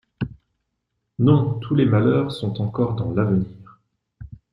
Non, 1.19 1.59
tous 1.59 1.75
les 1.75 1.85
malheurs 1.85 2.31
sont 2.31 2.59
encore 2.59 2.95
dans 2.95 3.13
l’avenir. 3.13 3.79